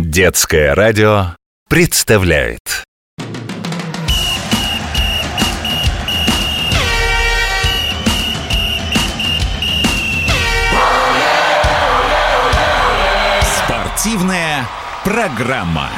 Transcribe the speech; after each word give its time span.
Детское 0.00 0.76
радио 0.76 1.34
представляет 1.68 2.84
Спортивная 13.42 14.68
программа. 15.02 15.90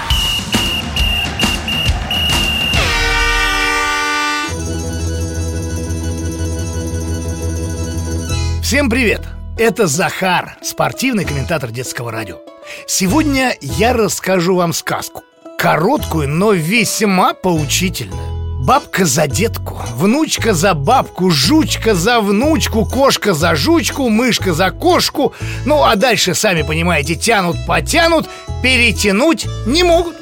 Всем 8.63 8.89
привет! 8.89 9.21
Это 9.59 9.87
Захар, 9.87 10.57
спортивный 10.63 11.27
комментатор 11.27 11.71
детского 11.71 12.11
радио. 12.11 12.39
Сегодня 12.87 13.57
я 13.61 13.93
расскажу 13.93 14.57
вам 14.57 14.73
сказку. 14.73 15.23
Короткую, 15.59 16.29
но 16.29 16.53
весьма 16.53 17.35
поучительную. 17.35 18.41
Бабка 18.65 19.07
за 19.07 19.27
детку, 19.27 19.81
внучка 19.95 20.53
за 20.53 20.75
бабку, 20.75 21.31
жучка 21.31 21.95
за 21.95 22.21
внучку, 22.21 22.85
кошка 22.85 23.33
за 23.33 23.55
жучку, 23.55 24.09
мышка 24.11 24.53
за 24.53 24.71
кошку. 24.71 25.33
Ну, 25.65 25.83
а 25.83 25.97
дальше, 25.97 26.35
сами 26.35 26.63
понимаете, 26.63 27.15
тянут, 27.15 27.57
потянут, 27.67 28.29
перетянуть 28.63 29.47
не 29.67 29.83
могут. 29.83 30.17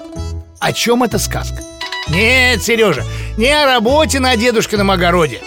О 0.60 0.72
чем 0.72 1.02
эта 1.02 1.18
сказка? 1.18 1.62
Нет, 2.08 2.62
Сережа, 2.62 3.04
не 3.36 3.50
о 3.50 3.66
работе 3.66 4.20
на 4.20 4.36
дедушкином 4.36 4.90
огороде. 4.90 5.42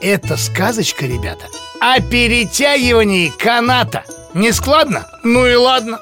Это 0.00 0.36
сказочка, 0.36 1.06
ребята, 1.06 1.46
о 1.80 2.00
перетягивании 2.00 3.28
каната. 3.28 4.04
Не 4.34 4.52
складно? 4.52 5.06
Ну 5.22 5.46
и 5.46 5.54
ладно. 5.54 6.00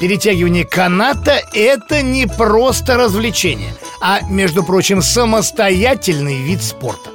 Перетягивание 0.00 0.64
каната– 0.64 1.40
это 1.54 2.02
не 2.02 2.26
просто 2.26 2.96
развлечение, 2.96 3.74
а, 4.02 4.20
между 4.28 4.62
прочим, 4.62 5.00
самостоятельный 5.00 6.36
вид 6.36 6.62
спорта. 6.62 7.10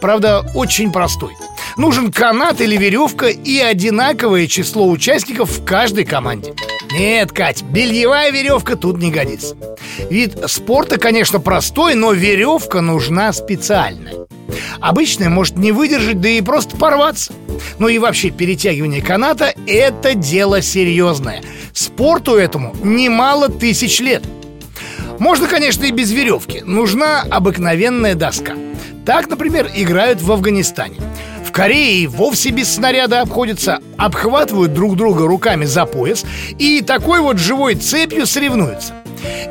Правда, 0.00 0.44
очень 0.54 0.92
простой. 0.92 1.32
Нужен 1.76 2.12
канат 2.12 2.60
или 2.60 2.76
веревка 2.76 3.26
и 3.26 3.58
одинаковое 3.58 4.46
число 4.46 4.88
участников 4.88 5.50
в 5.50 5.64
каждой 5.64 6.04
команде. 6.04 6.54
Нет, 6.92 7.32
Кать, 7.32 7.62
бельевая 7.62 8.30
веревка 8.30 8.76
тут 8.76 8.98
не 8.98 9.10
годится. 9.10 9.56
Вид 10.10 10.36
спорта, 10.46 10.98
конечно, 10.98 11.40
простой, 11.40 11.94
но 11.94 12.12
веревка 12.12 12.82
нужна 12.82 13.32
специальная. 13.32 14.26
Обычная 14.80 15.30
может 15.30 15.56
не 15.56 15.72
выдержать, 15.72 16.20
да 16.20 16.28
и 16.28 16.40
просто 16.42 16.76
порваться. 16.76 17.32
Ну 17.78 17.88
и 17.88 17.98
вообще, 17.98 18.30
перетягивание 18.30 19.02
каната– 19.02 19.54
это 19.66 20.14
дело 20.14 20.62
серьезное. 20.62 21.42
Спорту 21.72 22.36
этому 22.36 22.74
немало 22.82 23.48
тысяч 23.48 24.00
лет. 24.00 24.22
Можно, 25.18 25.46
конечно, 25.46 25.84
и 25.84 25.90
без 25.90 26.10
веревки. 26.10 26.62
Нужна 26.64 27.22
обыкновенная 27.22 28.14
доска. 28.14 28.54
Так, 29.06 29.28
например, 29.28 29.70
играют 29.74 30.20
в 30.20 30.30
Афганистане. 30.32 30.96
В 31.46 31.52
Корее 31.52 32.08
вовсе 32.08 32.50
без 32.50 32.72
снаряда 32.72 33.20
обходятся, 33.20 33.80
обхватывают 33.98 34.72
друг 34.72 34.96
друга 34.96 35.26
руками 35.26 35.64
за 35.64 35.84
пояс 35.86 36.24
и 36.58 36.80
такой 36.80 37.20
вот 37.20 37.38
живой 37.38 37.74
цепью 37.74 38.26
соревнуются. 38.26 38.94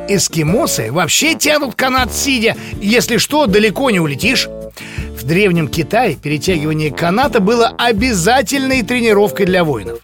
Эскимосы 0.10 0.92
вообще 0.92 1.36
тянут 1.36 1.76
канат 1.76 2.14
сидя, 2.14 2.56
если 2.82 3.18
что, 3.18 3.46
далеко 3.46 3.92
не 3.92 4.00
улетишь. 4.00 4.50
В 5.22 5.24
древнем 5.24 5.68
Китае 5.68 6.16
перетягивание 6.16 6.90
каната 6.90 7.40
было 7.40 7.76
обязательной 7.78 8.82
тренировкой 8.82 9.46
для 9.46 9.64
воинов. 9.64 10.00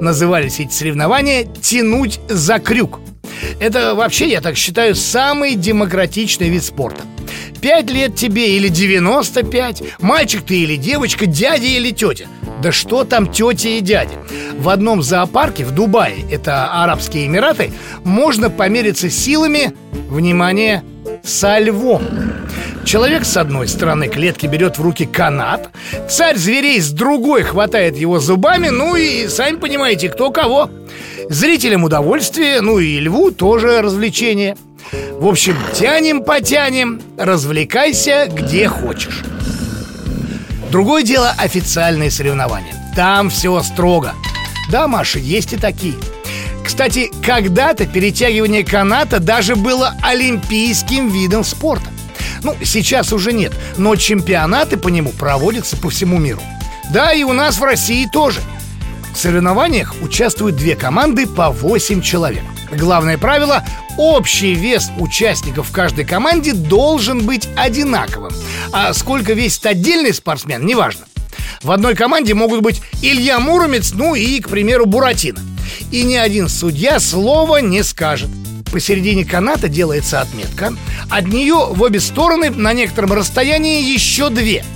Назывались 0.00 0.58
эти 0.58 0.72
соревнования 0.72 1.44
«тянуть 1.44 2.18
за 2.28 2.58
крюк». 2.58 2.98
Это 3.60 3.94
вообще, 3.94 4.28
я 4.28 4.40
так 4.40 4.56
считаю, 4.56 4.96
самый 4.96 5.54
демократичный 5.54 6.48
вид 6.48 6.64
спорта. 6.64 7.02
Пять 7.60 7.90
лет 7.92 8.16
тебе 8.16 8.56
или 8.56 8.66
95, 8.66 9.82
мальчик 10.00 10.42
ты 10.44 10.58
или 10.58 10.74
девочка, 10.74 11.26
дядя 11.26 11.66
или 11.66 11.92
тетя. 11.92 12.26
Да 12.60 12.72
что 12.72 13.04
там 13.04 13.30
тети 13.30 13.78
и 13.78 13.80
дяди? 13.80 14.14
В 14.58 14.68
одном 14.68 15.00
зоопарке 15.00 15.64
в 15.64 15.70
Дубае, 15.70 16.24
это 16.28 16.82
Арабские 16.82 17.26
Эмираты, 17.26 17.72
можно 18.02 18.50
помериться 18.50 19.10
силами, 19.10 19.74
внимание, 20.10 20.82
со 21.22 21.56
львом. 21.60 22.02
Человек 22.86 23.24
с 23.24 23.36
одной 23.36 23.66
стороны 23.66 24.06
клетки 24.06 24.46
берет 24.46 24.78
в 24.78 24.82
руки 24.82 25.06
канат, 25.06 25.70
царь 26.08 26.36
зверей 26.36 26.80
с 26.80 26.92
другой 26.92 27.42
хватает 27.42 27.96
его 27.96 28.20
зубами, 28.20 28.68
ну 28.68 28.94
и 28.94 29.26
сами 29.26 29.56
понимаете, 29.56 30.08
кто 30.08 30.30
кого. 30.30 30.70
Зрителям 31.28 31.82
удовольствие, 31.82 32.60
ну 32.60 32.78
и 32.78 33.00
льву 33.00 33.32
тоже 33.32 33.82
развлечение. 33.82 34.56
В 35.18 35.26
общем, 35.26 35.56
тянем-потянем, 35.74 37.02
развлекайся 37.18 38.28
где 38.32 38.68
хочешь. 38.68 39.24
Другое 40.70 41.02
дело 41.02 41.34
официальные 41.36 42.12
соревнования. 42.12 42.72
Там 42.94 43.30
все 43.30 43.60
строго. 43.62 44.14
Да, 44.70 44.86
Маша, 44.86 45.18
есть 45.18 45.52
и 45.52 45.56
такие. 45.56 45.94
Кстати, 46.64 47.10
когда-то 47.24 47.84
перетягивание 47.84 48.64
каната 48.64 49.18
даже 49.18 49.56
было 49.56 49.92
олимпийским 50.02 51.08
видом 51.08 51.42
спорта. 51.42 51.95
Ну, 52.46 52.54
сейчас 52.62 53.12
уже 53.12 53.32
нет, 53.32 53.52
но 53.76 53.96
чемпионаты 53.96 54.76
по 54.76 54.86
нему 54.86 55.10
проводятся 55.10 55.76
по 55.76 55.90
всему 55.90 56.18
миру. 56.18 56.40
Да, 56.92 57.12
и 57.12 57.24
у 57.24 57.32
нас 57.32 57.58
в 57.58 57.64
России 57.64 58.06
тоже. 58.06 58.40
В 59.12 59.18
соревнованиях 59.18 59.96
участвуют 60.00 60.54
две 60.54 60.76
команды 60.76 61.26
по 61.26 61.50
8 61.50 62.02
человек. 62.02 62.44
Главное 62.70 63.18
правило– 63.18 63.64
общий 63.98 64.54
вес 64.54 64.92
участников 64.96 65.70
в 65.70 65.72
каждой 65.72 66.04
команде 66.04 66.52
должен 66.52 67.26
быть 67.26 67.48
одинаковым. 67.56 68.32
А 68.70 68.94
сколько 68.94 69.32
весит 69.32 69.66
отдельный 69.66 70.14
спортсмен, 70.14 70.64
неважно. 70.64 71.06
В 71.64 71.72
одной 71.72 71.96
команде 71.96 72.34
могут 72.34 72.60
быть 72.60 72.80
Илья 73.02 73.40
Муромец, 73.40 73.90
ну 73.92 74.14
и, 74.14 74.38
к 74.38 74.48
примеру, 74.48 74.86
Буратино. 74.86 75.40
И 75.90 76.04
ни 76.04 76.14
один 76.14 76.48
судья 76.48 77.00
слова 77.00 77.56
не 77.60 77.82
скажет. 77.82 78.30
Посередине 78.76 79.24
каната 79.24 79.70
делается 79.70 80.20
отметка. 80.20 80.74
От 81.08 81.28
нее 81.28 81.54
в 81.70 81.80
обе 81.80 81.98
стороны 81.98 82.50
на 82.50 82.74
некотором 82.74 83.14
расстоянии 83.14 83.82
еще 83.82 84.28
две. 84.28 84.66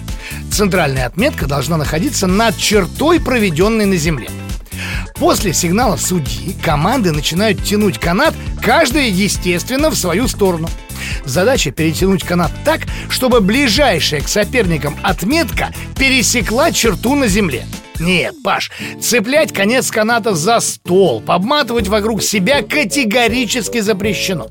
Центральная 0.50 1.04
отметка 1.04 1.46
должна 1.46 1.76
находиться 1.76 2.26
над 2.26 2.56
чертой, 2.56 3.20
проведенной 3.20 3.84
на 3.84 3.96
земле. 3.96 4.30
После 5.16 5.52
сигнала 5.52 5.98
судьи 5.98 6.56
команды 6.64 7.12
начинают 7.12 7.62
тянуть 7.62 7.98
канат, 7.98 8.34
каждая, 8.62 9.06
естественно, 9.06 9.90
в 9.90 9.96
свою 9.96 10.28
сторону. 10.28 10.70
Задача 11.26 11.70
перетянуть 11.70 12.24
канат 12.24 12.52
так, 12.64 12.86
чтобы 13.10 13.42
ближайшая 13.42 14.22
к 14.22 14.28
соперникам 14.28 14.96
отметка 15.02 15.74
пересекла 15.98 16.72
черту 16.72 17.16
на 17.16 17.28
земле. 17.28 17.66
Нет, 18.00 18.34
Паш, 18.42 18.70
цеплять 19.00 19.52
конец 19.52 19.90
каната 19.90 20.34
за 20.34 20.60
стол, 20.60 21.22
обматывать 21.26 21.88
вокруг 21.88 22.22
себя 22.22 22.62
категорически 22.62 23.80
запрещено. 23.80 24.48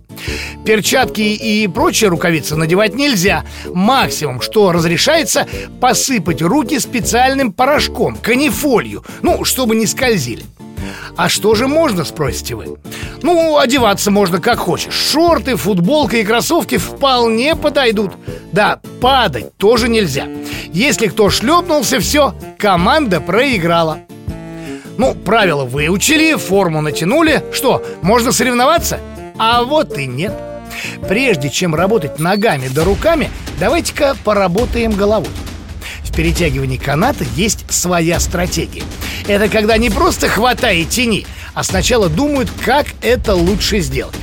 Перчатки 0.66 1.22
и 1.22 1.68
прочие 1.68 2.10
рукавицы 2.10 2.56
надевать 2.56 2.96
нельзя. 2.96 3.44
Максимум, 3.74 4.42
что 4.42 4.72
разрешается, 4.72 5.48
посыпать 5.82 6.42
руки 6.42 6.80
специальным 6.80 7.52
порошком, 7.52 8.16
канифолью, 8.16 9.04
ну, 9.22 9.44
чтобы 9.44 9.76
не 9.76 9.88
скользили. 9.88 10.44
А 11.20 11.28
что 11.28 11.54
же 11.54 11.68
можно, 11.68 12.06
спросите 12.06 12.56
вы? 12.56 12.78
Ну, 13.24 13.58
одеваться 13.58 14.10
можно 14.10 14.40
как 14.40 14.58
хочешь. 14.58 14.94
Шорты, 14.94 15.58
футболка 15.58 16.16
и 16.16 16.24
кроссовки 16.24 16.78
вполне 16.78 17.58
подойдут. 17.58 18.14
Да, 18.54 18.80
падать 19.02 19.54
тоже 19.58 19.90
нельзя. 19.90 20.30
Если 20.72 21.08
кто 21.08 21.30
шлепнулся, 21.30 22.00
все, 22.00 22.34
команда 22.58 23.20
проиграла. 23.20 24.00
Ну, 24.98 25.14
правила 25.14 25.66
выучили, 25.66 26.36
форму 26.36 26.80
натянули. 26.80 27.44
Что, 27.52 27.84
можно 28.02 28.32
соревноваться? 28.32 29.02
А 29.38 29.66
вот 29.66 29.98
и 29.98 30.08
нет. 30.08 30.32
Прежде 31.10 31.50
чем 31.50 31.76
работать 31.76 32.20
ногами 32.20 32.70
да 32.74 32.86
руками 32.86 33.30
Давайте-ка 33.60 34.16
поработаем 34.24 34.94
головой. 34.94 35.28
В 36.02 36.16
перетягивании 36.16 36.78
каната 36.78 37.26
есть 37.36 37.70
своя 37.70 38.22
стратегия 38.22 38.84
Это 39.30 39.48
когда 39.48 39.78
не 39.78 39.90
просто 39.90 40.28
хватай 40.28 40.80
и 40.80 40.86
тяни 40.86 41.26
а 41.54 41.64
сначала 41.64 42.10
думают, 42.10 42.50
как 42.64 42.88
это 43.02 43.36
лучше 43.36 43.80
сделать. 43.82 44.16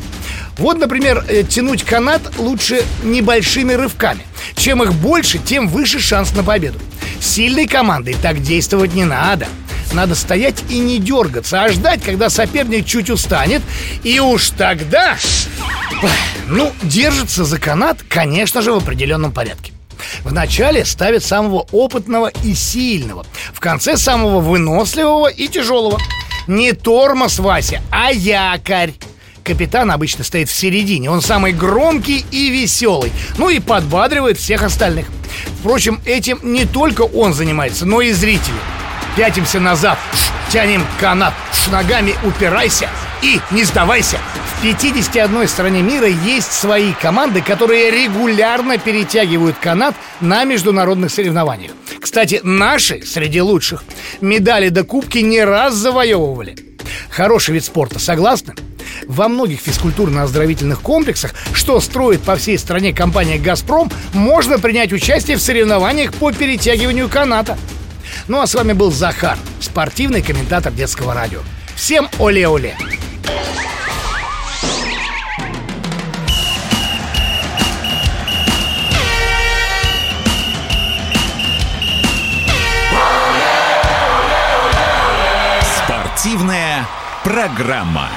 Вот, 0.58 0.79
например, 0.79 1.25
э, 1.29 1.43
тянуть 1.43 1.85
канат 1.85 2.23
лучше 2.38 2.82
небольшими 3.05 3.75
рывками. 3.75 4.23
Чем 4.56 4.82
их 4.82 4.94
больше, 4.94 5.38
тем 5.38 5.69
выше 5.69 6.00
шанс 6.00 6.35
на 6.35 6.43
победу. 6.43 6.79
Сильной 7.20 7.67
командой 7.67 8.17
так 8.20 8.43
действовать 8.43 8.94
не 8.94 9.05
надо. 9.05 9.49
Надо 9.93 10.14
стоять 10.14 10.64
и 10.70 10.79
не 10.79 10.99
дергаться, 10.99 11.62
а 11.62 11.69
ждать, 11.69 12.02
когда 12.02 12.31
соперник 12.31 12.87
чуть 12.87 13.11
устанет, 13.11 13.62
и 14.02 14.19
уж 14.19 14.50
тогда... 14.50 15.17
Ну, 16.49 16.73
держится 16.82 17.44
за 17.44 17.59
канат, 17.59 17.99
конечно 18.09 18.62
же, 18.62 18.73
в 18.73 18.76
определенном 18.76 19.32
порядке. 19.32 19.75
Вначале 20.25 20.84
ставят 20.84 21.25
самого 21.25 21.66
опытного 21.72 22.28
и 22.43 22.54
сильного, 22.54 23.25
в 23.52 23.60
конце 23.60 23.96
самого 23.96 24.40
выносливого 24.40 25.28
и 25.28 25.48
тяжелого. 25.48 25.98
Не 26.46 26.72
тормоз, 26.72 27.38
Вася, 27.38 27.82
а 27.90 28.10
якорь 28.12 28.93
Капитан 29.46 29.93
обычно 29.93 30.25
стоит 30.25 30.48
в 30.48 30.54
середине, 30.54 31.08
он 31.08 31.20
самый 31.20 31.52
громкий 31.52 32.26
и 32.32 32.50
веселый, 32.50 33.12
ну 33.38 33.48
и 33.48 33.60
подбадривает 33.60 34.38
всех 34.38 34.62
остальных. 34.64 35.06
Впрочем, 35.60 36.00
этим 36.04 36.40
не 36.42 36.64
только 36.64 37.02
он 37.02 37.32
занимается, 37.32 37.87
но 37.87 38.00
и 38.00 38.10
зрители. 38.10 38.56
Пятимся 39.16 39.60
назад, 39.60 39.99
тянем 40.50 40.84
канат, 40.99 41.32
ногами 41.70 42.16
упирайся 42.25 42.90
и 43.22 43.40
не 43.50 43.64
сдавайся. 43.64 44.18
В 44.58 44.62
51 44.62 45.48
стране 45.48 45.82
мира 45.82 46.06
есть 46.06 46.52
свои 46.52 46.92
команды, 46.92 47.42
которые 47.42 47.90
регулярно 47.90 48.78
перетягивают 48.78 49.56
канат 49.58 49.94
на 50.20 50.44
международных 50.44 51.10
соревнованиях. 51.10 51.72
Кстати, 52.00 52.40
наши 52.42 53.02
среди 53.02 53.40
лучших 53.42 53.84
медали 54.20 54.68
до 54.68 54.84
кубки 54.84 55.18
не 55.18 55.44
раз 55.44 55.74
завоевывали. 55.74 56.56
Хороший 57.10 57.54
вид 57.54 57.64
спорта, 57.64 57.98
согласны? 57.98 58.54
Во 59.06 59.28
многих 59.28 59.60
физкультурно-оздоровительных 59.60 60.80
комплексах, 60.80 61.34
что 61.52 61.80
строит 61.80 62.22
по 62.22 62.36
всей 62.36 62.58
стране 62.58 62.92
компания 62.92 63.38
«Газпром», 63.38 63.90
можно 64.12 64.58
принять 64.58 64.92
участие 64.92 65.36
в 65.36 65.42
соревнованиях 65.42 66.12
по 66.14 66.32
перетягиванию 66.32 67.08
каната. 67.08 67.58
Ну 68.28 68.40
а 68.40 68.46
с 68.46 68.54
вами 68.54 68.72
был 68.72 68.90
Захар, 68.90 69.36
спортивный 69.60 70.22
комментатор 70.22 70.72
детского 70.72 71.14
радио. 71.14 71.40
Всем 71.74 72.08
оле-оле! 72.18 72.76
Спортивная 86.26 86.84
программа. 87.23 88.11